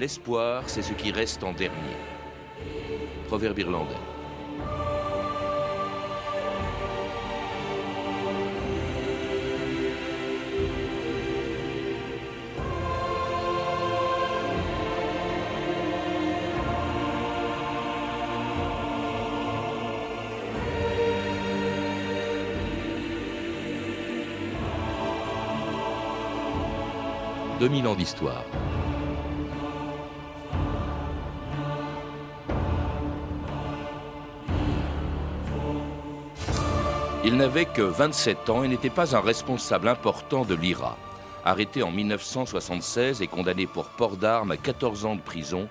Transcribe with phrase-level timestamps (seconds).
[0.00, 1.76] L'espoir, c'est ce qui reste en dernier.
[3.26, 3.92] Proverbe irlandais.
[27.60, 28.46] «2000 ans d'histoire.
[37.30, 40.96] Il n'avait que 27 ans et n'était pas un responsable important de l'IRA.
[41.44, 45.68] Arrêté en 1976 et condamné pour port d'armes à 14 ans de prison,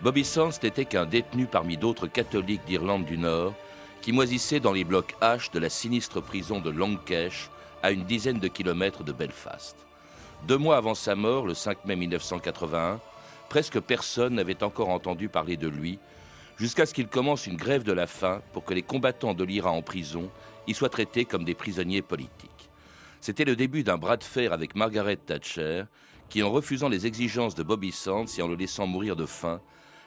[0.00, 3.52] Bobby Sands n'était qu'un détenu parmi d'autres catholiques d'Irlande du Nord
[4.00, 7.50] qui moisissaient dans les blocs H de la sinistre prison de Longkesh,
[7.82, 9.76] à une dizaine de kilomètres de Belfast.
[10.48, 12.98] Deux mois avant sa mort, le 5 mai 1981,
[13.50, 15.98] presque personne n'avait encore entendu parler de lui,
[16.56, 19.70] jusqu'à ce qu'il commence une grève de la faim pour que les combattants de l'IRA
[19.70, 20.30] en prison
[20.66, 22.70] y soient traités comme des prisonniers politiques.
[23.20, 25.84] C'était le début d'un bras de fer avec Margaret Thatcher,
[26.28, 29.60] qui, en refusant les exigences de Bobby Sands et en le laissant mourir de faim,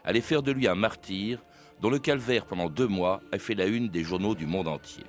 [0.03, 1.39] allait faire de lui un martyr
[1.81, 5.03] dont le calvaire pendant deux mois a fait la une des journaux du monde entier.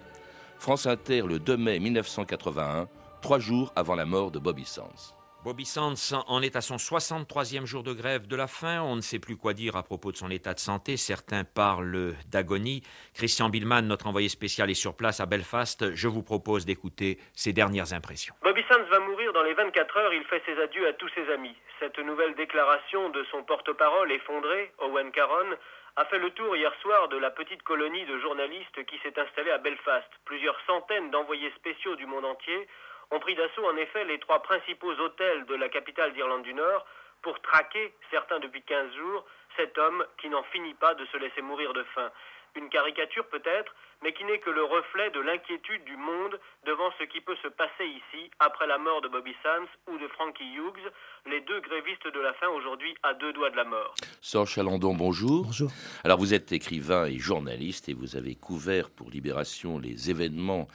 [0.58, 2.88] France Inter le 2 mai 1981,
[3.22, 5.17] trois jours avant la mort de Bobby Sands.
[5.44, 5.94] Bobby Sands
[6.27, 8.83] en est à son 63e jour de grève de la faim.
[8.83, 10.97] On ne sait plus quoi dire à propos de son état de santé.
[10.97, 12.83] Certains parlent d'agonie.
[13.14, 15.95] Christian Billman, notre envoyé spécial, est sur place à Belfast.
[15.95, 18.34] Je vous propose d'écouter ses dernières impressions.
[18.42, 20.12] Bobby Sands va mourir dans les 24 heures.
[20.12, 21.55] Il fait ses adieux à tous ses amis.
[21.78, 25.55] Cette nouvelle déclaration de son porte-parole effondré, Owen Caron,
[25.95, 29.52] a fait le tour hier soir de la petite colonie de journalistes qui s'est installée
[29.52, 30.08] à Belfast.
[30.25, 32.67] Plusieurs centaines d'envoyés spéciaux du monde entier
[33.11, 36.86] ont pris d'assaut en effet les trois principaux hôtels de la capitale d'Irlande du Nord
[37.23, 39.24] pour traquer, certains depuis 15 jours,
[39.57, 42.11] cet homme qui n'en finit pas de se laisser mourir de faim.
[42.55, 47.05] Une caricature peut-être, mais qui n'est que le reflet de l'inquiétude du monde devant ce
[47.05, 50.92] qui peut se passer ici après la mort de Bobby Sands ou de Frankie Hughes,
[51.27, 53.95] les deux grévistes de la faim aujourd'hui à deux doigts de la mort.
[54.20, 55.45] Sor Chalandon, bonjour.
[55.47, 55.70] Bonjour.
[56.05, 60.68] Alors vous êtes écrivain et journaliste et vous avez couvert pour Libération les événements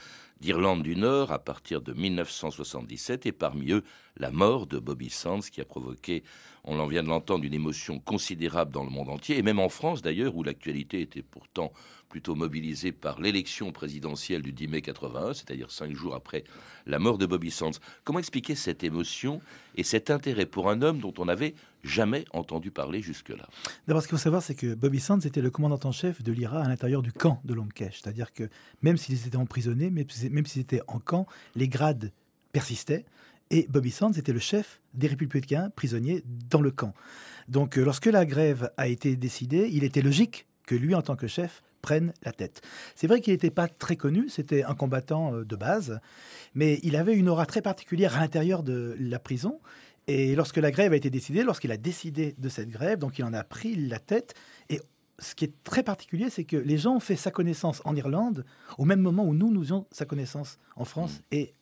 [0.43, 3.81] d'Irlande du Nord à partir de 1977 et parmi eux
[4.17, 6.23] la mort de Bobby Sands qui a provoqué,
[6.63, 9.69] on en vient de l'entendre, une émotion considérable dans le monde entier et même en
[9.69, 11.71] France d'ailleurs où l'actualité était pourtant
[12.13, 16.43] plutôt mobilisée par l'élection présidentielle du 10 mai 81, c'est-à-dire cinq jours après
[16.85, 17.71] la mort de Bobby Sands.
[18.03, 19.41] Comment expliquer cette émotion
[19.77, 23.47] et cet intérêt pour un homme dont on n'avait jamais entendu parler jusque-là?
[23.87, 26.31] D'abord, ce qu'il faut savoir, c'est que Bobby Sands était le commandant en chef de
[26.31, 28.01] l'IRA à l'intérieur du camp de Longkesh.
[28.03, 28.47] C'est-à-dire que
[28.83, 31.25] même s'ils étaient emprisonnés, même s'ils étaient en camp,
[31.55, 32.11] les grades
[32.51, 33.05] persistaient.
[33.53, 36.95] Et Bobby Sands était le chef des républicains prisonniers dans le camp.
[37.47, 41.15] Donc, euh, lorsque la grève a été décidée, il était logique que lui, en tant
[41.15, 42.63] que chef, prenne la tête.
[42.95, 45.99] C'est vrai qu'il n'était pas très connu, c'était un combattant euh, de base,
[46.55, 49.59] mais il avait une aura très particulière à l'intérieur de la prison.
[50.07, 53.23] Et lorsque la grève a été décidée, lorsqu'il a décidé de cette grève, donc il
[53.23, 54.33] en a pris la tête.
[54.71, 54.81] Et
[55.19, 58.45] ce qui est très particulier, c'est que les gens ont fait sa connaissance en Irlande
[58.79, 61.35] au même moment où nous, nous faisons sa connaissance en France mmh.
[61.35, 61.53] et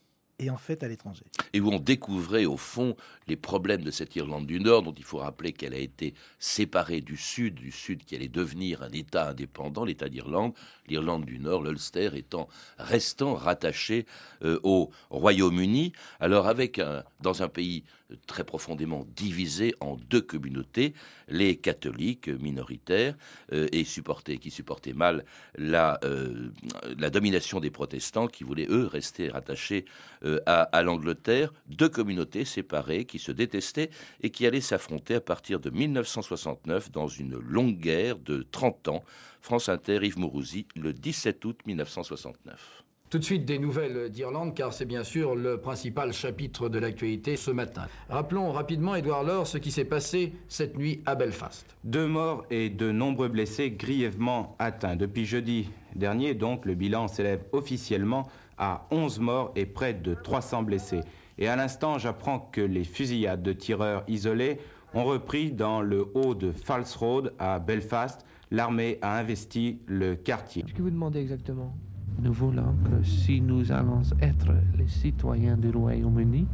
[0.42, 1.24] et en fait à l'étranger.
[1.54, 2.98] Et où on découvrait au fond
[3.28, 7.02] les problèmes de cette Irlande du Nord, dont il faut rappeler qu'elle a été séparée
[7.02, 10.54] du Sud, du Sud qui allait devenir un État indépendant, l'État d'Irlande,
[10.88, 14.06] l'Irlande du Nord, l'Ulster étant restant rattaché
[14.44, 15.94] euh, au Royaume-Uni.
[16.20, 17.84] Alors avec un, dans un pays
[18.28, 20.94] très profondément divisé en deux communautés,
[21.28, 23.16] les catholiques minoritaires
[23.54, 26.50] euh, et qui supportaient mal la, euh,
[26.98, 29.86] la domination des protestants qui voulaient eux rester rattachés
[30.24, 33.90] euh, à, à l'Angleterre, deux communautés séparées qui se détestaient
[34.22, 39.04] et qui allaient s'affronter à partir de 1969 dans une longue guerre de 30 ans.
[39.42, 42.84] France Inter, Yves Mourouzi, le 17 août 1969.
[43.12, 47.36] Tout de suite des nouvelles d'Irlande, car c'est bien sûr le principal chapitre de l'actualité
[47.36, 47.88] ce matin.
[48.08, 51.76] Rappelons rapidement, Édouard Laure, ce qui s'est passé cette nuit à Belfast.
[51.84, 54.96] Deux morts et de nombreux blessés grièvement atteints.
[54.96, 60.64] Depuis jeudi dernier, donc, le bilan s'élève officiellement à 11 morts et près de 300
[60.64, 61.02] blessés.
[61.38, 64.58] Et à l'instant, j'apprends que les fusillades de tireurs isolés
[64.94, 68.26] ont repris dans le haut de Falls Road à Belfast.
[68.52, 70.64] L'armée a investi le quartier.
[70.64, 71.76] Qu'est-ce que vous demandez exactement?
[72.20, 76.48] Nous voulons que si nous allons être les citoyens du Royaume-Uni,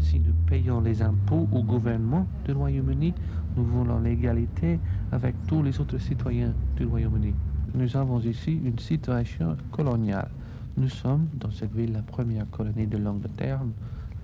[0.00, 3.14] si nous payons les impôts au gouvernement du Royaume-Uni,
[3.56, 4.78] nous voulons l'égalité
[5.12, 7.34] avec tous les autres citoyens du Royaume-Uni.
[7.74, 10.30] Nous avons ici une situation coloniale.
[10.76, 13.60] Nous sommes dans cette ville la première colonie de l'Angleterre,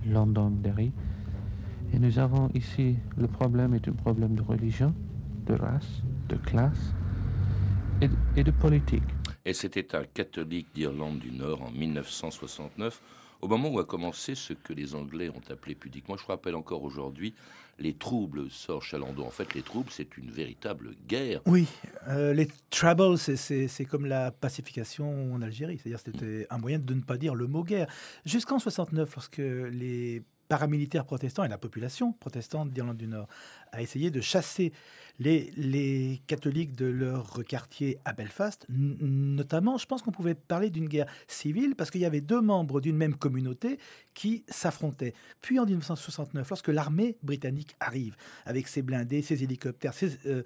[0.07, 0.91] Londonderry,
[1.93, 4.93] Et nous avons ici, le problème est un problème de religion,
[5.45, 6.93] de race, de classe
[8.01, 9.03] et, et de politique.
[9.45, 13.01] Et c'était un catholique d'Irlande du Nord en 1969,
[13.41, 16.83] au moment où a commencé ce que les Anglais ont appelé pudiquement, je rappelle encore
[16.83, 17.33] aujourd'hui,
[17.77, 19.25] les troubles, sort Chalandon.
[19.25, 21.41] En fait, les troubles, c'est une véritable guerre.
[21.45, 21.67] Oui,
[22.07, 25.77] euh, les troubles, c'est comme la pacification en Algérie.
[25.77, 27.87] C'est-à-dire c'était un moyen de ne pas dire le mot guerre.
[28.25, 33.27] Jusqu'en 69, lorsque les paramilitaires protestants et la population protestante d'Irlande du Nord
[33.71, 34.71] a essayé de chasser
[35.19, 38.65] les, catholiques de leur quartier à Belfast.
[38.69, 42.81] Notamment, je pense qu'on pouvait parler d'une guerre civile parce qu'il y avait deux membres
[42.81, 43.79] d'une même communauté
[44.13, 45.13] qui s'affrontaient.
[45.41, 48.15] Puis en 1969, lorsque l'armée britannique arrive
[48.45, 50.43] avec ses blindés, ses hélicoptères, ses, euh,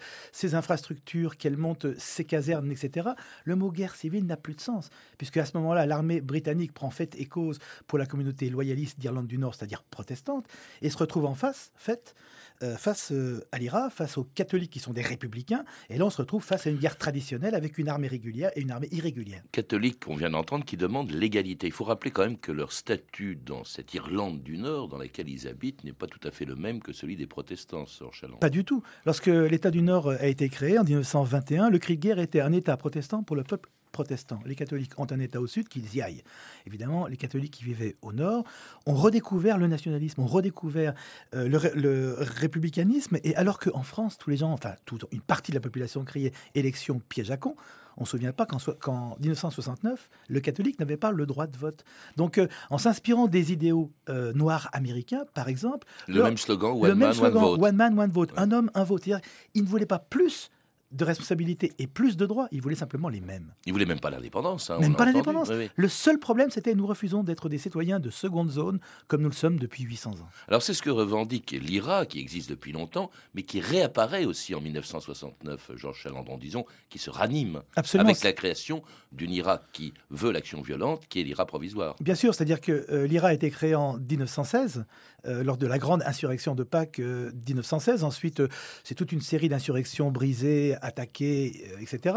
[0.54, 3.10] infrastructures, qu'elle monte ses casernes, etc.,
[3.44, 4.90] le mot guerre civile n'a plus de sens.
[5.18, 9.28] Puisque à ce moment-là, l'armée britannique prend fait et cause pour la communauté loyaliste d'Irlande
[9.28, 10.48] du Nord, c'est-à-dire protestante,
[10.82, 12.16] et se retrouve en face, fait,
[12.64, 15.64] euh, face euh, à l'IRA, face aux catholiques qui sont des républicains.
[15.90, 18.62] Et là, on se retrouve face à une guerre traditionnelle avec une armée régulière et
[18.62, 19.44] une armée irrégulière.
[19.52, 21.68] Catholiques, on vient d'entendre, qui demandent l'égalité.
[21.68, 25.30] Il faut rappeler quand même que leur statut dans cette Irlande du Nord dans laquelle
[25.30, 28.38] ils habitent n'est pas tout à fait le même que celui des protestants, Sir Chaland.
[28.38, 28.82] Pas du tout.
[29.06, 32.54] Lorsque l'État du Nord a été créé en 1921, le cri de guerre était un
[32.54, 34.40] État protestant pour le peuple protestants.
[34.46, 36.22] Les catholiques ont un État au sud, qu'ils y aillent.
[36.68, 38.44] Évidemment, les catholiques qui vivaient au nord
[38.86, 40.94] ont redécouvert le nationalisme, ont redécouvert
[41.34, 43.18] euh, le, républicanisme.
[43.24, 46.32] Et alors qu'en France, tous les gens, enfin, toute une partie de la population criait
[46.54, 47.56] élection piège à con,
[47.98, 51.84] on ne se souvient pas qu'en 1969, le catholique n'avait pas le droit de vote.
[52.18, 55.88] Donc, euh, en s'inspirant des idéaux euh, noirs américains, par exemple...
[56.08, 57.60] Le même slogan, One, man, one vote.
[57.64, 58.30] One man, one vote.
[58.38, 59.10] Un homme, un vote.
[59.56, 60.52] Il ne voulait pas plus
[60.92, 62.48] de responsabilités et plus de droits.
[62.52, 63.54] Ils voulaient simplement les mêmes.
[63.66, 64.70] Ils voulaient même pas l'indépendance.
[64.70, 65.52] Hein, même pas l'indépendance.
[65.76, 69.36] Le seul problème, c'était nous refusons d'être des citoyens de seconde zone comme nous le
[69.36, 70.30] sommes depuis 800 ans.
[70.48, 74.62] Alors c'est ce que revendique l'IRA, qui existe depuis longtemps, mais qui réapparaît aussi en
[74.62, 78.10] 1969, Georges Chalandron, disons, qui se ranime Absolument.
[78.10, 81.96] avec la création d'une IRA qui veut l'action violente, qui est l'IRA provisoire.
[82.00, 84.86] Bien sûr, c'est-à-dire que euh, l'IRA a été créée en 1916,
[85.26, 88.04] euh, lors de la grande insurrection de Pâques 1916.
[88.04, 88.42] Euh, Ensuite,
[88.84, 92.16] c'est toute une série d'insurrections brisées attaquée, euh, etc.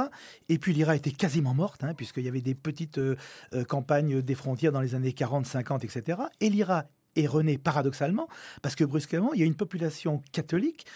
[0.49, 3.17] Et puis l'IRA était quasiment morte, hein, puisqu'il y avait des petites euh,
[3.55, 6.19] euh, campagnes des frontières dans les années 40, 50, etc.
[6.41, 6.87] Et l'IRA
[7.17, 8.29] est rené paradoxalement,
[8.63, 10.87] parce que brusquement, il y a une population catholique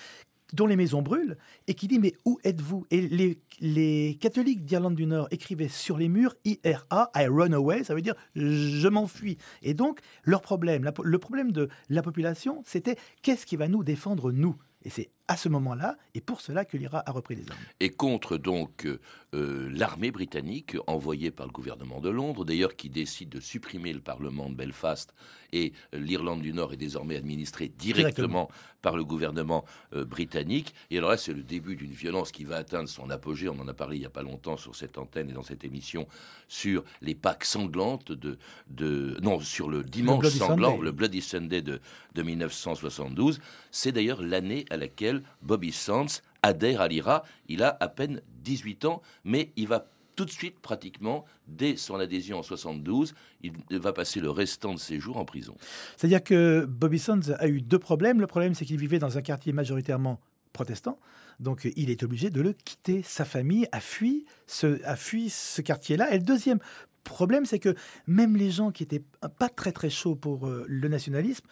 [0.52, 2.86] dont les maisons brûlent, et qui dit Mais où êtes-vous?
[2.90, 7.94] Et les catholiques d'Irlande du Nord écrivaient sur les murs IRA, I run away, ça
[7.94, 9.38] veut dire je m'enfuis.
[9.62, 14.30] Et donc, leur problème, le problème de la population, c'était Qu'est-ce qui va nous défendre,
[14.30, 14.56] nous?
[14.84, 17.60] Et c'est à ce moment-là, et pour cela que l'IRA a repris les armes.
[17.80, 18.86] Et contre donc
[19.34, 24.00] euh, l'armée britannique envoyée par le gouvernement de Londres, d'ailleurs qui décide de supprimer le
[24.00, 25.14] Parlement de Belfast,
[25.52, 28.50] et l'Irlande du Nord est désormais administrée directement,
[28.84, 30.74] par le gouvernement euh, britannique.
[30.90, 33.48] Et alors là, c'est le début d'une violence qui va atteindre son apogée.
[33.48, 35.64] On en a parlé il n'y a pas longtemps sur cette antenne et dans cette
[35.64, 36.06] émission
[36.48, 38.36] sur les Pâques sanglantes de,
[38.68, 41.80] de non sur le dimanche sanglant, le Bloody Sunday de,
[42.14, 43.40] de 1972.
[43.70, 47.24] C'est d'ailleurs l'année à laquelle Bobby Sands adhère à l'IRA.
[47.48, 51.96] Il a à peine 18 ans, mais il va tout de suite, pratiquement, dès son
[51.96, 55.56] adhésion en 72, il va passer le restant de ses jours en prison.
[55.96, 58.20] C'est-à-dire que Bobby Sands a eu deux problèmes.
[58.20, 60.20] Le problème, c'est qu'il vivait dans un quartier majoritairement
[60.52, 60.98] protestant.
[61.40, 63.02] Donc, il est obligé de le quitter.
[63.02, 66.14] Sa famille a fui ce, a fui ce quartier-là.
[66.14, 66.60] Et le deuxième
[67.02, 67.74] problème, c'est que
[68.06, 69.02] même les gens qui étaient
[69.38, 71.44] pas très très chauds pour euh, le nationalisme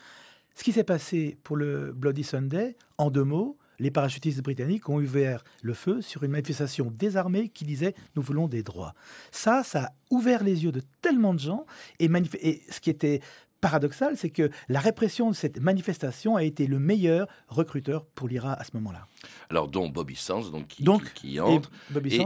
[0.55, 4.97] ce qui s'est passé pour le Bloody Sunday, en deux mots, les parachutistes britanniques ont
[4.97, 8.95] ouvert le feu sur une manifestation désarmée qui disait nous voulons des droits.
[9.33, 11.67] Ça, ça a ouvert les yeux de tellement de gens
[11.99, 12.09] et,
[12.41, 13.21] et ce qui était
[13.61, 18.53] paradoxal, c'est que la répression de cette manifestation a été le meilleur recruteur pour l'IRA
[18.53, 19.07] à ce moment-là.
[19.51, 21.71] Alors, dont Bobby Sands, donc, qui, entre,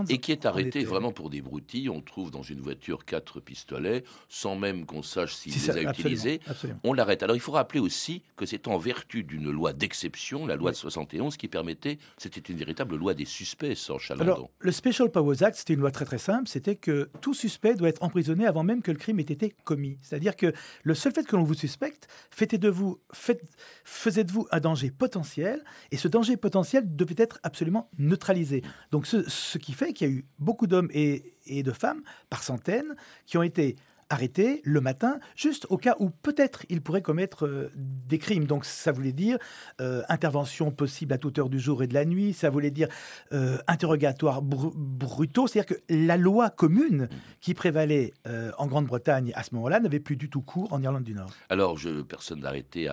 [0.08, 1.88] et, qui est arrêté vraiment pour des broutilles.
[1.88, 6.40] On trouve dans une voiture quatre pistolets, sans même qu'on sache s'il les a utilisés.
[6.84, 7.22] On l'arrête.
[7.22, 10.76] Alors, il faut rappeler aussi que c'est en vertu d'une loi d'exception, la loi de
[10.76, 14.24] 71, qui permettait, c'était une véritable loi des suspects, sans Chalandon.
[14.24, 17.74] Alors, le Special Powers Act, c'était une loi très très simple, c'était que tout suspect
[17.74, 19.98] doit être emprisonné avant même que le crime ait été commis.
[20.02, 23.42] C'est-à-dire que le seul fait que l'on vous suspecte, faites de vous, faites,
[23.84, 28.62] faisait de vous un danger potentiel, et ce danger potentiel devait être absolument neutralisé.
[28.90, 32.94] Donc ce, qui fait qu'il y a eu beaucoup d'hommes et, de femmes, par centaines,
[33.26, 33.76] qui ont été
[34.08, 38.44] arrêtés le matin, juste au cas où peut-être ils pourraient commettre euh, des crimes.
[38.44, 39.38] Donc ça voulait dire
[39.80, 42.88] euh, intervention possible à toute heure du jour et de la nuit, ça voulait dire
[43.32, 47.08] euh, interrogatoire brutaux, c'est-à-dire que la loi commune
[47.40, 48.12] qui prévalait
[48.58, 51.30] en Grande-Bretagne à ce moment-là n'avait plus du tout cours en Irlande du Nord.
[51.48, 51.78] Alors,
[52.08, 52.88] personne arrêtées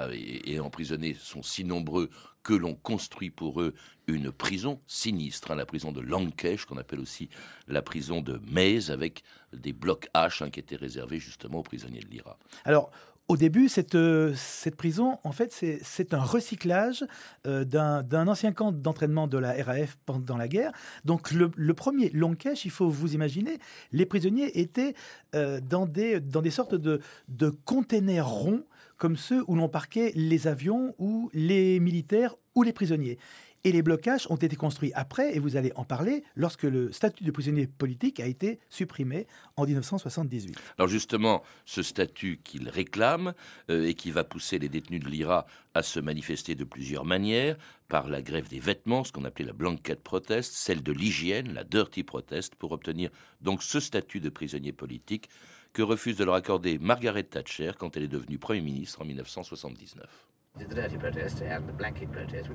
[0.45, 2.09] et, emprisonnées sont si nombreux
[2.43, 3.73] que l'on construit pour eux
[4.07, 7.29] une prison sinistre, hein, la prison de Lankesh, qu'on appelle aussi
[7.67, 9.23] la prison de Maze, avec
[9.53, 12.37] des blocs H hein, qui étaient réservés justement aux prisonniers de l'IRA.
[12.65, 12.91] Alors,
[13.29, 17.05] au début, cette, euh, cette prison, en fait, c'est un recyclage
[17.47, 20.73] euh, d'un ancien camp d'entraînement de la RAF pendant la guerre.
[21.05, 23.59] Donc, le, premier Lankesh, il faut vous imaginer,
[23.93, 24.93] les prisonniers étaient
[25.35, 28.65] euh, dans, des, dans des sortes de, de containers ronds
[28.97, 33.17] comme ceux où l'on parquait les avions ou les militaires ou les prisonniers.
[33.65, 37.23] Et les blocages ont été construits après, et vous allez en parler, lorsque le statut
[37.23, 40.57] de prisonnier politique a été supprimé en 1978.
[40.77, 43.33] Alors justement, ce statut qu'il réclame
[43.69, 47.55] euh, et qui va pousser les détenus de l'IRA à se manifester de plusieurs manières,
[47.87, 51.63] par la grève des vêtements, ce qu'on appelait la blanket protest, celle de l'hygiène, la
[51.63, 55.29] dirty protest, pour obtenir donc ce statut de prisonnier politique
[55.73, 60.05] que refuse de leur accorder Margaret Thatcher quand elle est devenue Premier ministre en 1979.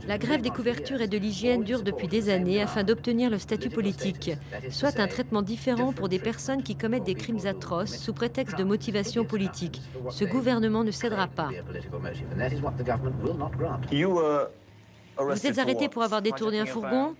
[0.06, 3.70] La grève des couvertures et de l'hygiène dure depuis des années afin d'obtenir le statut
[3.70, 4.30] politique,
[4.70, 8.62] soit un traitement différent pour des personnes qui commettent des crimes atroces sous prétexte de
[8.62, 9.82] motivation politique.
[10.10, 11.50] Ce gouvernement ne cédera pas.
[15.18, 17.16] Vous êtes arrêté pour avoir détourné un fourgon?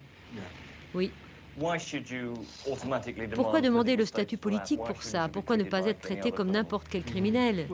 [0.95, 1.11] Oui.
[3.35, 7.05] Pourquoi demander le statut politique pour ça Pourquoi ne pas être traité comme n'importe quel
[7.05, 7.67] criminel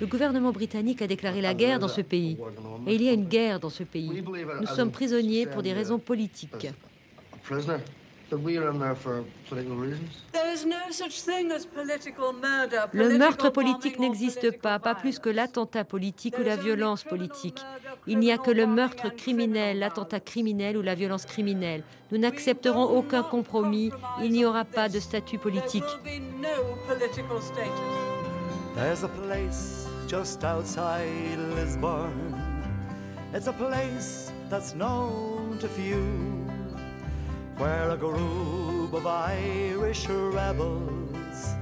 [0.00, 2.38] le gouvernement britannique a déclaré la guerre dans ce pays.
[2.86, 4.22] Et il y a une guerre dans ce pays.
[4.60, 6.68] Nous sommes prisonniers pour des raisons politiques.
[12.92, 17.60] Le meurtre politique n'existe pas, pas plus que l'attentat politique ou la violence politique.
[18.08, 21.84] Il n'y a que le meurtre criminel, l'attentat criminel ou la violence criminelle.
[22.10, 23.90] Nous n'accepterons aucun compromis.
[24.22, 25.84] Il n'y aura pas de statut politique.
[28.74, 32.10] There's a place just outside Lisbon.
[33.34, 36.45] It's a place that's known to few.
[37.56, 41.54] Where a group of Irish rebels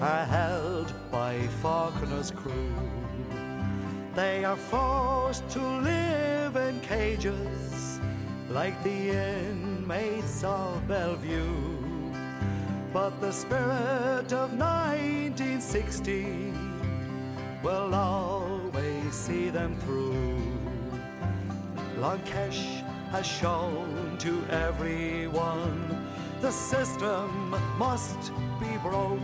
[0.00, 2.74] are held by Faulkner's crew.
[4.14, 7.98] They are forced to live in cages
[8.50, 11.80] like the inmates of Bellevue.
[12.92, 16.52] But the spirit of 1960
[17.62, 20.42] will always see them through.
[21.98, 22.81] Lankesh
[23.12, 26.08] has shown to everyone
[26.40, 29.20] the system must be broke.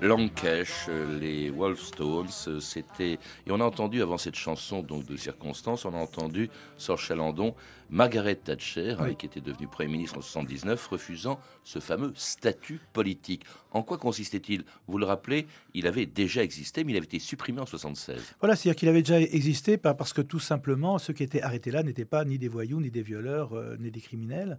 [0.00, 0.88] Lankesh,
[1.20, 2.28] les Wolfstones,
[2.60, 6.98] c'était et on a entendu avant cette chanson donc de circonstances, on a entendu Sir
[6.98, 7.54] Chalandon
[7.90, 13.44] Margaret Thatcher, hein, qui était devenue Premier ministre en 1979, refusant ce fameux statut politique.
[13.72, 14.64] En quoi consistait-il?
[14.86, 18.36] Vous le rappelez, il avait déjà existé, mais il avait été supprimé en 1976.
[18.40, 21.82] Voilà, c'est-à-dire qu'il avait déjà existé parce que tout simplement, ceux qui étaient arrêtés là
[21.82, 24.56] n'étaient pas ni des voyous, ni des violeurs, euh, ni des criminels.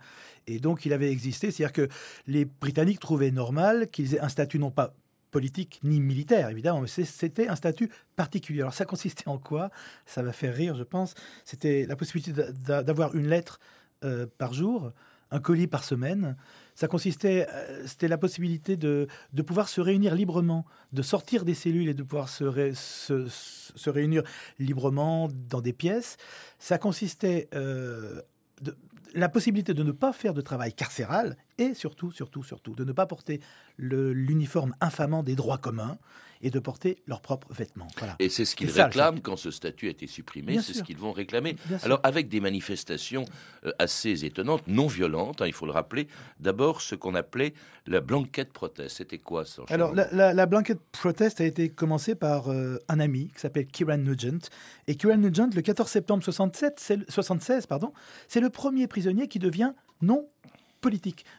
[0.48, 1.52] Et donc, il avait existé.
[1.52, 1.88] C'est-à-dire que
[2.28, 4.94] les Britanniques trouvaient normal qu'ils aient un statut non pas
[5.32, 8.62] politique ni militaire, évidemment, mais c'était un statut particulier.
[8.62, 9.72] Alors ça consistait en quoi?
[10.06, 11.16] Ça va faire rire, je pense.
[11.46, 13.60] C'était la possibilité d'avoir une lettre
[14.04, 14.92] euh, par jour,
[15.32, 16.36] un colis par semaine.
[16.76, 21.54] Ça consistait, euh, c'était la possibilité de, de, pouvoir se réunir librement, de sortir des
[21.54, 24.24] cellules et de pouvoir se, se, réunir
[24.60, 26.18] librement dans des pièces.
[26.60, 28.22] Ça consistait euh,
[29.14, 32.92] la possibilité de ne pas faire de travail carcéral et surtout, surtout, surtout, de ne
[32.92, 33.40] pas porter
[33.78, 35.98] l'uniforme infamant des droits communs
[36.44, 37.88] et de porter leurs propres vêtements.
[38.20, 41.12] Et c'est ce qu'ils réclament quand ce statut a été supprimé, c'est ce qu'ils vont
[41.12, 41.56] réclamer.
[41.84, 43.26] Alors avec des manifestations
[43.66, 46.08] euh, assez étonnantes, non violentes, hein, il faut le rappeler.
[46.40, 47.54] D'abord ce qu'on appelait
[47.86, 48.98] la blanket protest.
[48.98, 53.30] C'était quoi ça Alors la, la, blanket protest a été commencée par euh, un ami
[53.34, 54.50] qui s'appelle Kieran Nugent.
[54.88, 57.94] Et Kieran Nugent, le 14 septembre 67, 76, pardon,
[58.28, 60.28] c'est le premier prisonnier qui devient non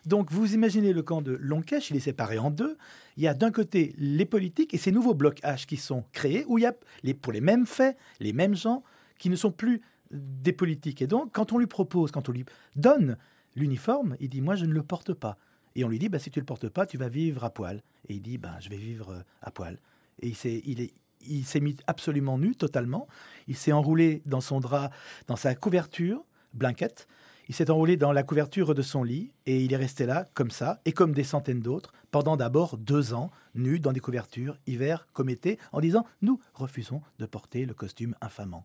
[0.06, 2.76] Donc vous imaginez le camp de Lonkesh, il est séparé en deux.
[3.16, 6.44] Il y a d'un côté les politiques et ces nouveaux blocs H qui sont créés,
[6.46, 6.74] où il y a
[7.20, 8.82] pour les mêmes faits, les mêmes gens
[9.18, 11.02] qui ne sont plus des politiques.
[11.02, 12.44] Et donc quand on lui propose, quand on lui
[12.76, 13.16] donne
[13.56, 15.38] l'uniforme, il dit moi je ne le porte pas.
[15.74, 17.50] Et on lui dit bah, si tu ne le portes pas, tu vas vivre à
[17.50, 17.82] poil.
[18.08, 19.78] Et il dit bah, je vais vivre euh, à poil.
[20.20, 20.92] Et il s'est, il est,
[21.26, 23.08] il s'est mis absolument nu, totalement.
[23.48, 24.90] Il s'est enroulé dans son drap,
[25.26, 27.08] dans sa couverture, blanquette.
[27.48, 30.50] Il s'est enroulé dans la couverture de son lit et il est resté là, comme
[30.50, 35.06] ça, et comme des centaines d'autres, pendant d'abord deux ans, nu dans des couvertures, hiver
[35.12, 38.64] comme été, en disant Nous refusons de porter le costume infamant.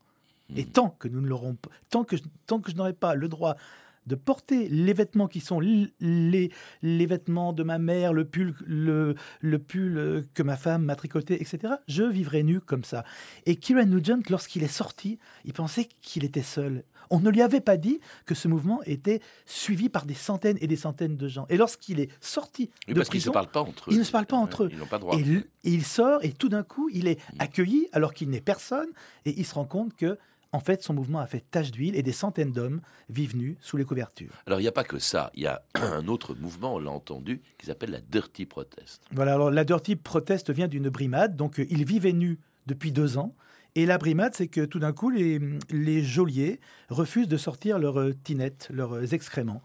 [0.56, 0.72] Et Hmm.
[0.72, 1.58] tant que nous ne l'aurons
[1.90, 2.16] tant que,
[2.46, 3.58] tant que je n'aurai pas le droit
[4.08, 9.16] de porter les vêtements qui sont les, les vêtements de ma mère, le pull, le,
[9.42, 13.04] le pull euh, que ma femme m'a tricoté, etc., je vivrai nu comme ça.
[13.46, 16.84] Et Kieran Nugent, lorsqu'il est sorti, il pensait qu'il était seul.
[17.10, 20.68] On ne lui avait pas dit que ce mouvement était suivi par des centaines et
[20.68, 21.46] des centaines de gens.
[21.50, 23.94] Et lorsqu'il est sorti Oui, de parce qu'ils ne se prison, parlent pas entre eux.
[23.94, 24.70] ils ne se parlent pas entre eux.
[24.74, 25.16] Ils n'ont pas droit.
[25.18, 28.42] et, l- et il sort et tout d'un coup, il est accueilli alors qu'il n'est
[28.42, 28.88] personne
[29.26, 30.18] et il se rend compte que
[30.52, 33.78] en fait, son mouvement a fait tache d'huile et des centaines d'hommes vivent nus sous
[33.78, 34.32] les couvertures.
[34.46, 35.32] Alors, il n'y a pas que ça.
[35.34, 39.04] Il y a un autre mouvement, on l'a entendu, qui s'appelle la Dirty Protest.
[39.12, 43.18] Voilà, alors la Dirty Protest vient d'une brimade, donc euh, ils vivaient nus depuis deux
[43.18, 43.36] ans.
[43.76, 45.40] Et la brimade, c'est que tout d'un coup, les,
[45.70, 49.62] les geôliers refusent de sortir leurs euh, tinettes, leurs euh, excréments.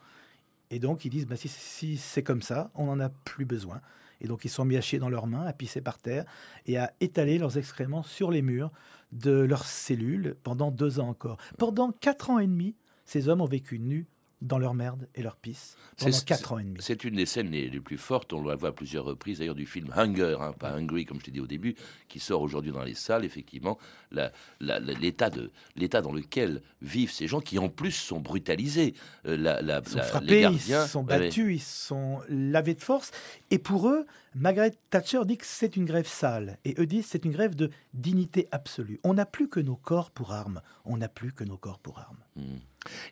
[0.70, 3.80] Et donc, ils disent, bah, si, si c'est comme ça, on n'en a plus besoin.
[4.20, 6.24] Et donc, ils sont mis à chier dans leurs mains, à pisser par terre
[6.66, 8.70] et à étaler leurs excréments sur les murs
[9.12, 11.36] de leurs cellules pendant deux ans encore.
[11.58, 14.06] Pendant quatre ans et demi, ces hommes ont vécu nus
[14.40, 16.76] dans leur merde et leur pisse pendant C'est- quatre ans et demi.
[16.80, 19.54] C'est une des scènes les, les plus fortes, on la voit à plusieurs reprises d'ailleurs
[19.54, 21.76] du film Hunger, hein, pas Hungry comme je t'ai dit au début,
[22.08, 23.78] qui sort aujourd'hui dans les salles, effectivement,
[24.10, 28.18] la- la- la- l'état de- l'état dans lequel vivent ces gens qui en plus sont
[28.18, 28.94] brutalisés.
[29.26, 31.18] Euh, la- Ils sont frappés, gardiens, ils sont ouais.
[31.20, 33.12] battus, ils sont lavés de force.
[33.52, 36.58] Et pour eux, Margaret Thatcher dit que c'est une grève sale.
[36.64, 38.98] Et eux disent c'est une grève de dignité absolue.
[39.04, 40.62] On n'a plus que nos corps pour armes.
[40.84, 42.24] On n'a plus que nos corps pour armes.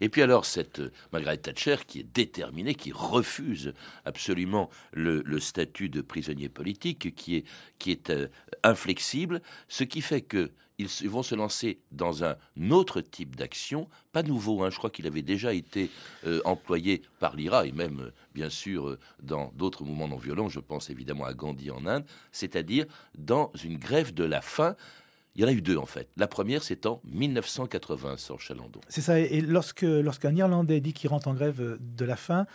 [0.01, 3.73] Et puis alors, cette euh, Margaret Thatcher qui est déterminée, qui refuse
[4.05, 7.45] absolument le, le statut de prisonnier politique, qui est,
[7.79, 8.29] qui est euh,
[8.65, 10.51] inflexible, ce qui fait que
[10.81, 12.37] ils vont se lancer dans un
[12.71, 15.91] autre type d'action, pas nouveau, hein, je crois qu'il avait déjà été
[16.27, 20.49] euh, employé par l'IRA et même, euh, bien sûr, euh, dans d'autres mouvements non violents,
[20.49, 24.77] je pense évidemment à Gandhi en Inde, c'est-à-dire dans une grève de la faim.
[25.37, 26.09] Il y en a eu deux en fait.
[26.17, 28.81] La première, c'est en 1980, sur Chalandon.
[28.89, 29.21] C'est ça.
[29.21, 32.47] Et lorsque lorsqu'un Irlandais dit qu'il rentre en grève de la faim,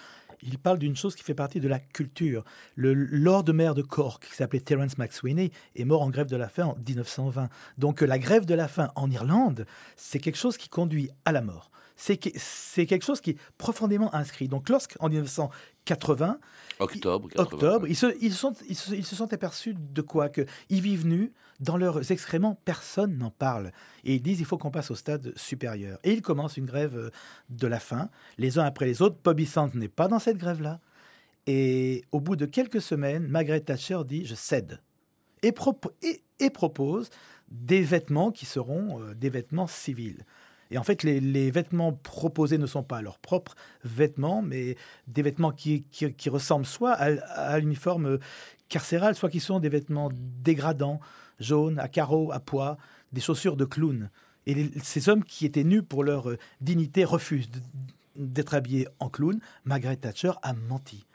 [0.42, 2.44] il parle d'une chose qui fait partie de la culture.
[2.76, 6.50] Le Lord maire de Cork, qui s'appelait Terence McSweeney, est mort en grève de la
[6.50, 7.50] faim en 1920.
[7.78, 11.32] Donc euh, la grève de la faim en Irlande, c'est quelque chose qui conduit à
[11.32, 11.72] la mort.
[11.98, 14.48] C'est que- c'est quelque chose qui est profondément inscrit.
[14.48, 16.40] Donc lorsqu'en 1980,
[16.80, 17.44] Octobre 80.
[17.44, 20.30] octobre, ils se, ils, sont, ils, se, ils se sont aperçus de quoi?
[20.30, 21.32] Que ils vivent nus,
[21.62, 23.72] dans leurs excréments, personne n'en parle.
[24.04, 26.00] Et ils disent il faut qu'on passe au stade supérieur.
[26.04, 27.10] Et ils commencent une grève euh,
[27.50, 29.18] de la faim, les uns après les autres.
[29.24, 30.82] Bobby Sands n'est pas dans cette grève-là.
[31.48, 34.82] Et au bout de quelques semaines, Margaret Thatcher dit je cède.
[35.44, 37.10] Et, propo- et, et propose
[37.50, 40.26] des vêtements qui seront euh, des vêtements civils.
[40.72, 44.76] Et en fait, les, vêtements proposés ne sont pas leurs propres vêtements, mais
[45.08, 45.86] des vêtements qui,
[46.28, 48.20] ressemblent soit à, l'uniforme
[48.70, 51.00] carcéral, soit qui sont des vêtements dégradants,
[51.40, 52.78] jaunes, à carreaux, à pois,
[53.14, 54.10] des chaussures de clown.
[54.48, 57.50] Et ces hommes qui étaient nus pour leur euh, dignité refusent
[58.16, 59.40] d'être habillés en clown.
[59.64, 61.06] Margaret Thatcher a menti.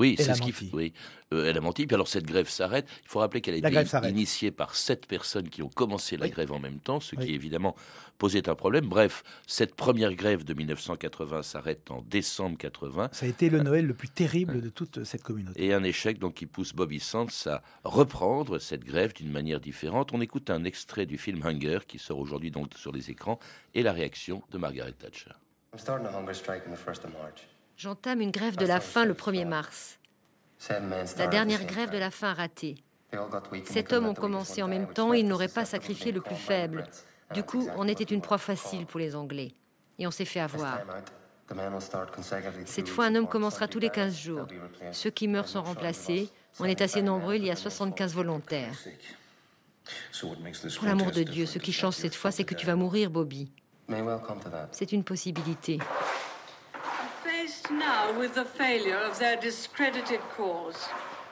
[0.00, 0.70] Oui, Elle c'est a ce qui menti.
[0.72, 0.92] Oui,
[1.32, 1.86] Euh, elle a menti.
[1.86, 2.88] Puis alors cette grève s'arrête.
[3.04, 6.24] Il faut rappeler qu'elle a La été initiée par sept personnes qui ont commencé la
[6.26, 6.32] Oui.
[6.32, 7.26] grève en même temps, ce Oui.
[7.26, 7.76] qui évidemment
[8.18, 8.86] posait un problème.
[8.86, 13.10] Bref, cette première grève de 1980 s'arrête en décembre 80.
[13.12, 15.62] Ça a été le Noël le plus terrible de toute cette communauté.
[15.64, 20.12] Et un échec donc qui pousse Bobby Sands à reprendre cette grève d'une manière différente.
[20.12, 23.38] On écoute un extrait du film Hunger qui sort aujourd'hui donc sur les écrans
[23.74, 25.30] et la réaction de Margaret Thatcher.
[25.72, 27.46] I'm starting a hunger strike on the 1st of March.
[27.80, 29.98] J'entame une grève de la faim le 1er mars.
[31.16, 32.74] La dernière grève de la faim ratée.
[33.64, 36.84] Sept hommes ont commencé en même temps et ils n'auraient pas sacrifié le plus faible.
[37.30, 39.52] And Du coup, on était une proie facile pour les Anglais.
[39.98, 40.80] Et on s'est fait avoir.
[42.66, 44.46] Cette fois, un homme commencera tous les be 15 dead, jours.
[44.92, 46.28] Ceux qui meurent sont remplacés.
[46.58, 48.74] On est assez 75 nombreux, il y a men, and then 75 volontaires.
[50.76, 53.50] Pour l'amour de Dieu, ce qui change cette fois, c'est que tu vas mourir, Bobby.
[54.70, 55.78] C'est une possibilité.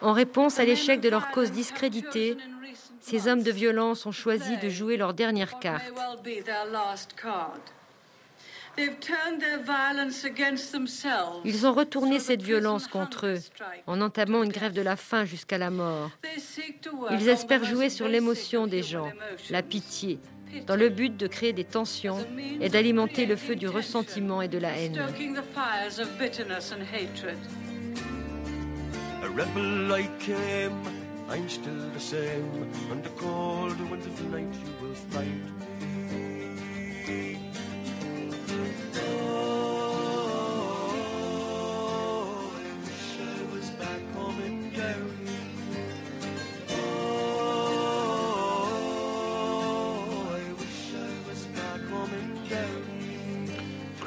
[0.00, 2.36] En réponse à l'échec de leur cause discréditée,
[3.00, 5.92] ces hommes de violence ont choisi de jouer leur dernière carte.
[11.44, 13.38] Ils ont retourné cette violence contre eux
[13.86, 16.10] en entamant une grève de la faim jusqu'à la mort.
[17.10, 19.10] Ils espèrent jouer sur l'émotion des gens,
[19.50, 20.20] la pitié,
[20.66, 22.18] dans le but de créer des tensions
[22.60, 24.98] et d'alimenter le feu du ressentiment et de la haine.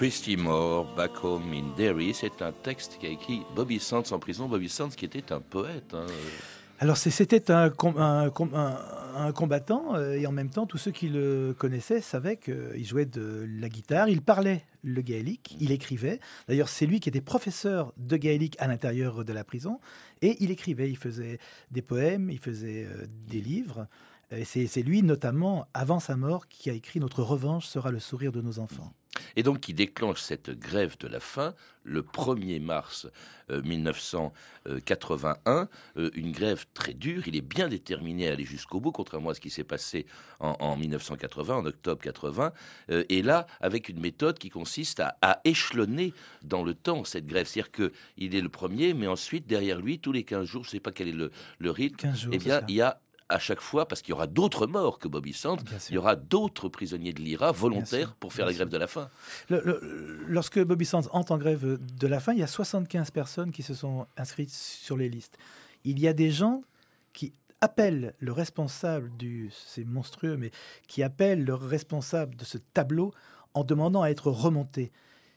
[0.02, 4.48] Christy Moore, Back Home in Derry, c'est un texte qu'a écrit Bobby Sands en prison.
[4.48, 5.94] Bobby Sands qui était un poète.
[5.94, 6.08] hein.
[6.80, 8.80] Alors c'était un, com- un com- un-
[9.16, 13.06] un combattant euh, et en même temps tous ceux qui le connaissaient savaient qu'il jouait
[13.06, 16.20] de la guitare, il parlait le gaélique, il écrivait.
[16.48, 19.80] D'ailleurs c'est lui qui était professeur de gaélique à l'intérieur de la prison
[20.24, 21.38] et il écrivait, il faisait
[21.70, 23.86] des poèmes, il faisait euh, des livres.
[24.46, 28.42] C'est lui notamment, avant sa mort, qui a écrit Notre revanche sera le sourire de
[28.42, 28.94] nos enfants.
[29.36, 33.08] Et donc qui déclenche cette grève de la faim le 1er mars
[33.50, 35.68] euh, 1981,
[35.98, 37.28] euh, une grève très dure.
[37.28, 40.06] Il est bien déterminé à aller jusqu'au bout, contrairement à ce qui s'est passé
[40.40, 42.54] en, en 1980, en octobre 80.
[42.92, 46.14] Euh, et là, avec une méthode qui consiste à, à échelonner
[46.44, 47.48] dans le temps cette grève.
[47.48, 50.72] C'est-à-dire qu'il est le premier, mais ensuite, derrière lui, tous les 15 jours, je ne
[50.72, 53.00] sais pas quel est le, le rythme, 15 jours, eh bien, il y a
[53.32, 55.58] à chaque fois, parce qu'il y aura d'autres morts que Bobby Sands,
[55.90, 59.10] il y aura d'autres prisonniers de l'IRA volontaires pour faire la grève de la faim.
[59.50, 63.12] Le- le- lorsque Bobby Sands entre en grève de la faim, il y a 75
[63.12, 65.38] personnes qui se sont inscrites sur les listes.
[65.86, 66.64] Il y a des gens
[67.14, 70.52] qui appellent le responsable du, c'est monstrueux, mais
[70.88, 73.14] qui appellent le responsable de ce tableau
[73.54, 74.92] en demandant à être remonté.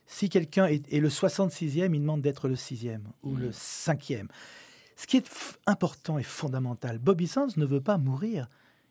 [0.07, 4.27] Si quelqu'un est, est le 66e, il demande d'être le 6e ou le 5e.
[4.97, 8.49] Ce qui est important et fondamental, Bobby Sands ne veut pas mourir,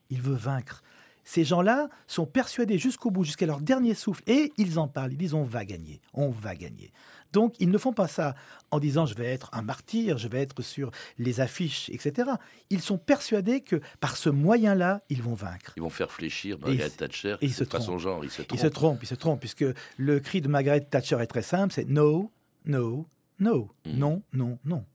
[0.10, 0.84] il veut vaincre.
[1.26, 5.18] Ces gens-là sont persuadés jusqu'au bout, jusqu'à leur dernier souffle, et ils en parlent, ils
[5.18, 6.92] disent on va gagner, on va gagner.
[7.32, 8.36] Donc ils ne font pas ça
[8.72, 12.32] en disant je vais être un martyr, je vais être sur les affiches, etc.
[12.70, 15.72] Ils sont persuadés que par ce moyen-là, ils vont vaincre.
[15.78, 17.38] Ils vont faire fléchir Et Margaret Thatcher.
[17.40, 18.60] et il se pas son genre, il se trompe.
[18.60, 19.66] Ils se trompent, ils se trompent, puisque
[19.98, 22.32] le cri de Margaret Thatcher est très simple, c'est no,
[22.66, 23.08] no,
[23.40, 23.98] no, Mm.
[23.98, 24.86] non, non, non.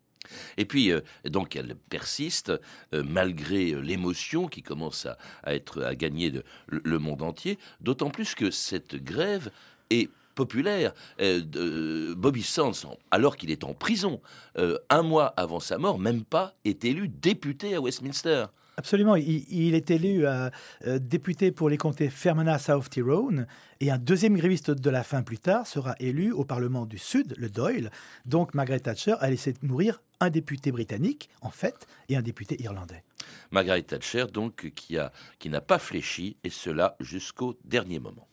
[0.57, 2.53] Et puis, euh, donc, elle persiste,
[2.95, 6.33] euh, malgré euh, l'émotion qui commence à, être, à gagner
[6.67, 9.51] le, monde entier, d'autant plus que cette grève
[9.91, 10.93] est populaire.
[11.19, 14.21] Bobby Sands, alors qu'il est en prison,
[14.57, 18.47] un mois avant sa mort, même pas, est élu député à Westminster.
[18.79, 19.17] Absolument.
[19.17, 20.49] Il, il est élu euh,
[20.87, 23.47] euh, député pour les comtés Fermanagh South Tyrone
[23.81, 27.35] et un deuxième gréviste de la fin plus tard sera élu au Parlement du Sud,
[27.37, 27.91] le Doyle.
[28.25, 33.03] Donc Margaret Thatcher a laissé mourir un député britannique, en fait, et un député irlandais.
[33.51, 35.11] Margaret Thatcher, donc, qui a-
[35.41, 38.27] qui n'a pas fléchi, et cela jusqu'au dernier moment.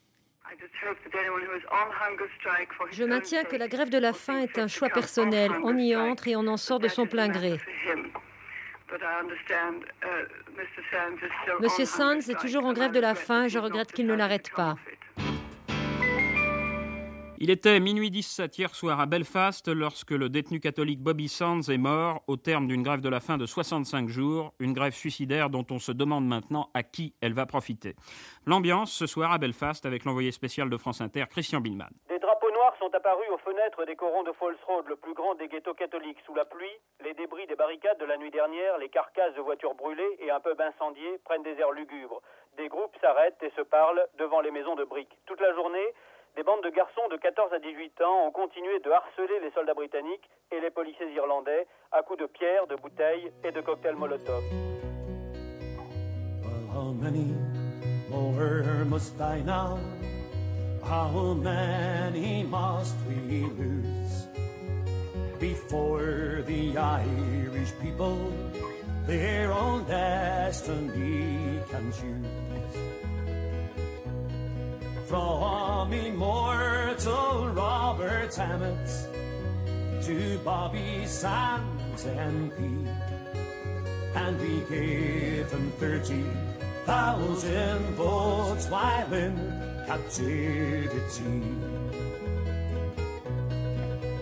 [2.92, 5.52] Je maintiens que la grève de la faim est un choix personnel.
[5.64, 7.60] On y entre et on en sort de son plein gré.
[11.60, 14.52] Monsieur Sands est toujours en grève de la faim et je regrette qu'il ne l'arrête
[14.56, 14.76] pas.
[17.38, 21.78] Il était minuit 17 hier soir à Belfast lorsque le détenu catholique Bobby Sands est
[21.78, 25.66] mort au terme d'une grève de la faim de 65 jours, une grève suicidaire dont
[25.70, 27.96] on se demande maintenant à qui elle va profiter.
[28.46, 31.90] L'ambiance ce soir à Belfast avec l'envoyé spécial de France Inter, Christian Billman.
[32.86, 36.20] Sont apparus aux fenêtres des corons de Falls Road, le plus grand des ghettos catholiques.
[36.24, 39.74] Sous la pluie, les débris des barricades de la nuit dernière, les carcasses de voitures
[39.74, 42.22] brûlées et un pub incendié prennent des airs lugubres.
[42.58, 45.18] Des groupes s'arrêtent et se parlent devant les maisons de briques.
[45.26, 45.96] Toute la journée,
[46.36, 49.74] des bandes de garçons de 14 à 18 ans ont continué de harceler les soldats
[49.74, 54.44] britanniques et les policiers irlandais à coups de pierres, de bouteilles et de cocktails Molotov.
[60.86, 64.28] How many must we lose
[65.40, 68.32] before the Irish people
[69.08, 72.76] their own destiny can choose?
[75.08, 78.90] From immortal Robert Emmet
[80.04, 82.88] to Bobby Sands MP
[84.14, 86.24] and we gave them thirty
[86.86, 91.42] thousand votes while in captivity.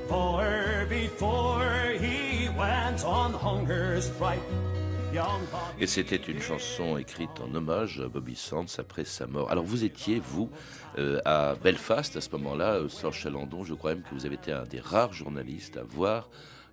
[0.07, 1.63] For before
[1.99, 4.39] he went on hunger strike,
[5.13, 9.49] young Bobby Et c'était une chanson écrite en hommage à Bobby Sands après sa mort.
[9.49, 10.49] Alors vous étiez, vous,
[10.97, 14.35] euh, à Belfast à ce moment-là, euh, Serge Chalandon, je crois même que vous avez
[14.35, 16.29] été un des rares journalistes à voir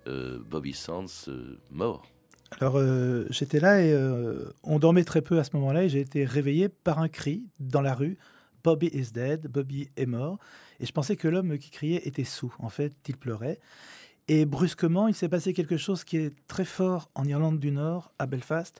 [0.07, 2.03] euh, Bobby Sands euh, mort.
[2.59, 6.01] Alors euh, j'étais là et euh, on dormait très peu à ce moment-là et j'ai
[6.01, 8.17] été réveillé par un cri dans la rue.
[8.63, 10.39] Bobby dead, Bobby est mort.
[10.79, 12.53] Et je pensais que l'homme qui criait était sous.
[12.59, 13.59] En fait, il pleurait.
[14.27, 18.11] Et brusquement, il s'est passé quelque chose qui est très fort en Irlande du Nord,
[18.19, 18.79] à Belfast,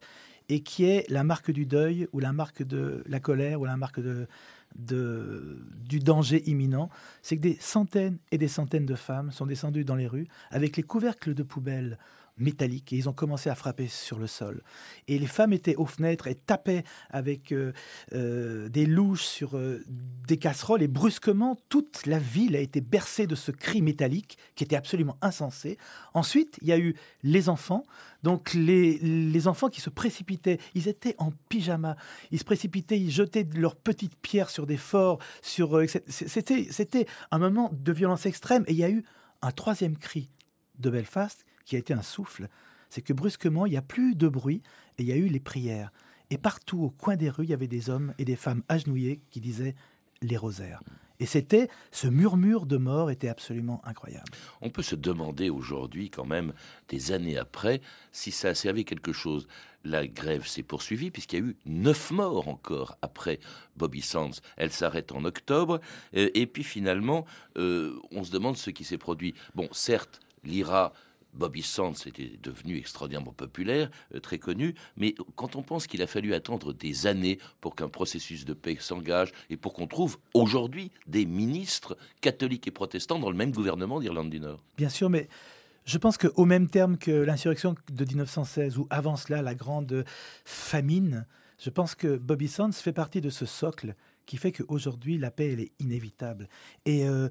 [0.50, 3.78] et qui est la marque du deuil, ou la marque de la colère, ou la
[3.78, 4.28] marque de-
[4.76, 6.90] du danger imminent.
[7.22, 10.78] C'est que des centaines et des centaines de femmes sont descendues dans les rues avec
[10.78, 11.98] les couvercles de poubelles
[12.38, 14.64] métalliques et ils ont commencé à frapper sur le sol.
[15.08, 17.74] Et les femmes étaient aux fenêtres et tapaient avec euh,
[18.14, 19.84] euh, des louches sur euh,
[20.28, 20.82] des casseroles.
[20.82, 25.18] Et brusquement toute la ville a été bercée de ce cri métallique qui était absolument
[25.22, 25.78] insensé.
[26.14, 27.84] Ensuite, il y a eu les enfants,
[28.24, 31.96] donc les, les enfants qui se précipitaient, ils étaient en pyjama,
[32.32, 37.40] ils se précipitaient, ils jetaient leurs petites pierres sur des forts, sur c'était c'était un
[37.40, 38.64] moment de violence extrême.
[38.68, 39.04] Et il y a eu
[39.42, 40.30] un troisième cri
[40.80, 42.50] de Belfast qui a été un souffle,
[42.90, 44.62] c'est que brusquement, il n'y a plus de bruit
[44.98, 45.94] et il y a eu les prières.
[46.30, 49.22] Et partout au coin des rues, il y avait des hommes et des femmes agenouillés
[49.30, 49.76] qui disaient
[50.22, 50.82] les rosaires.
[51.22, 54.26] Et c'était, ce murmure de mort était absolument incroyable.
[54.60, 56.52] On peut se demander aujourd'hui, quand même,
[56.90, 57.80] des années après,
[58.12, 59.48] si ça a servi quelque chose.
[59.86, 63.40] La grève s'est poursuivie puisqu'il y a eu neuf morts encore après
[63.78, 64.42] Bobby Sands.
[64.58, 65.80] Elle s'arrête en octobre.
[66.18, 67.26] Euh, et puis finalement,
[67.58, 69.36] euh, on se demande ce qui s'est produit.
[69.56, 70.92] Bon, certes, l'IRA
[71.34, 76.08] Bobby Sands était devenu extraordinairement populaire, euh, très connu, mais quand on pense qu'il a
[76.08, 80.92] fallu attendre des années pour qu'un processus de paix s'engage et pour qu'on trouve aujourd'hui
[81.08, 84.64] des ministres catholiques et protestants dans le même gouvernement d'Irlande du Nord.
[84.78, 85.28] Bien sûr, mais
[85.86, 90.06] je pense qu'au même terme que l'insurrection de 1916 ou avant cela la grande
[90.46, 91.26] famine,
[91.58, 95.54] je pense que Bobby Sands fait partie de ce socle qui fait qu'aujourd'hui la paix
[95.54, 96.48] elle est inévitable.
[96.86, 97.30] Et euh,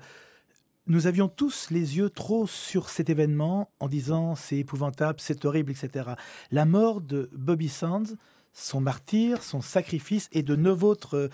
[0.90, 5.70] nous avions tous les yeux trop sur cet événement en disant c'est épouvantable, c'est horrible,
[5.70, 6.10] etc.
[6.50, 8.16] La mort de Bobby Sands,
[8.52, 11.30] son martyr, son sacrifice et de neuf autres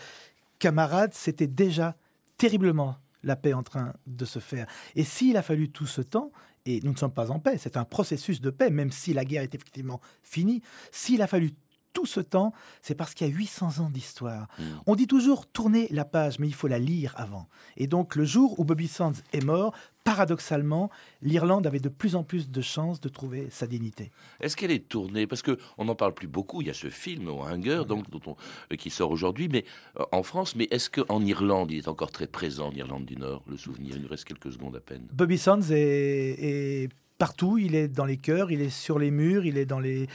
[0.59, 1.97] camarades, c'était déjà
[2.37, 4.66] terriblement la paix en train de se faire.
[4.95, 6.33] Et s'il a fallu tout ce temps,
[6.66, 9.25] et nous ne sommes pas en paix, c'est un processus de paix, même si la
[9.25, 10.61] guerre est effectivement finie,
[10.92, 11.53] s'il a fallu
[11.96, 14.48] tout ce temps, c'est parce qu'il y a 800 ans d'histoire.
[14.59, 14.64] Hmm.
[14.85, 17.48] On dit toujours tourner la page, mais il faut la lire avant.
[17.78, 19.72] Et donc le jour où Bobby Sands est mort,
[20.04, 20.90] paradoxalement,
[21.22, 24.11] l'Irlande avait de plus en plus de chances de trouver sa dignité.
[24.40, 25.26] Est-ce qu'elle est tournée?
[25.26, 26.61] Parce qu'on n'en parle plus beaucoup.
[26.61, 29.64] Il y a ce film, Hunger, donc, euh, qui sort aujourd'hui, mais
[29.98, 30.54] euh, en France.
[30.54, 33.96] Mais est-ce qu'en Irlande, il est encore très présent, en Irlande du Nord, le souvenir?
[33.96, 35.06] Il nous reste quelques secondes à peine.
[35.14, 37.56] Bobby Sands est partout.
[37.56, 40.09] Il est dans les cœurs, il est sur les murs, il est dans les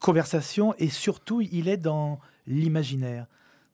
[0.00, 3.26] conversation et surtout il est dans l'imaginaire.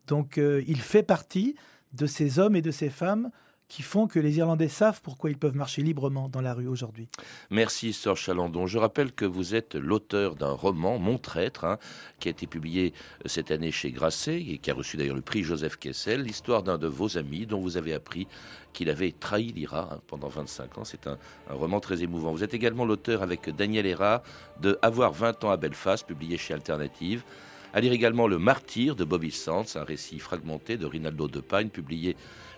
[0.06, 1.56] Donc euh, il fait partie
[1.94, 3.30] de ces hommes et de ces femmes
[3.68, 7.08] qui font que les Irlandais savent pourquoi ils peuvent marcher librement dans la rue aujourd'hui.
[7.50, 8.66] Merci, Sir Chalandon.
[8.66, 11.78] Je rappelle que vous êtes l'auteur d'un roman, Mon traître, hein,
[12.20, 12.92] qui a été publié
[13.24, 16.62] euh, cette année chez Grasset et qui a reçu d'ailleurs le prix Joseph Kessel, l'histoire
[16.62, 18.28] d'un de vos amis dont vous avez appris
[18.72, 20.84] qu'il avait trahi l'IRA hein, pendant 25 ans.
[20.84, 22.32] C'est un, roman très émouvant.
[22.32, 24.22] Vous êtes également l'auteur avec Daniel Erard
[24.60, 27.24] de Avoir 20 ans à Belfast, publié chez Alternative.
[27.72, 31.68] À lire également Le Martyr de Bobby Sands, un récit fragmenté de Rinaldo de Pagne,
[31.68, 32.16] publié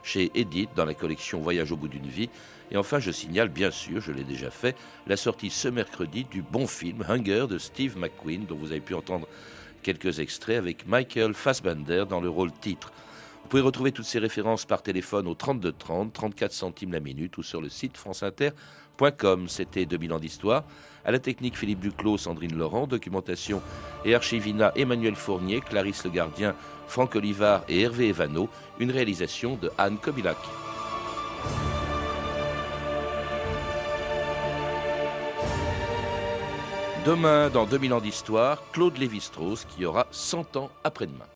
[0.09, 2.31] chez Edith dans la collection Voyage au bout d'une vie.
[2.71, 4.75] Et enfin, je signale, bien sûr, je l'ai déjà fait,
[5.07, 8.95] la sortie ce mercredi du bon film Hunger de Steve McQueen, dont vous avez pu
[8.95, 9.29] entendre
[9.83, 12.91] quelques extraits avec Michael Fassbender dans le rôle titre.
[13.43, 17.37] Vous pouvez retrouver toutes ces références par téléphone au 32 30, 34 centimes la minute
[17.39, 19.49] ou sur le site franceinter.com.
[19.49, 20.65] C'était 2000 ans d'histoire.
[21.05, 22.87] À la technique, Philippe Duclos, Sandrine Laurent.
[22.87, 23.63] Documentation
[24.05, 26.55] et archivina, Emmanuel Fournier, Clarisse Le Gardien,
[26.89, 28.49] Franck Olivard et Hervé Evano.
[28.79, 30.39] Une réalisation de Anne Kobilac.
[37.07, 41.25] Demain, dans 2000 ans d'histoire, Claude Lévi-Strauss qui aura 100 ans après-demain.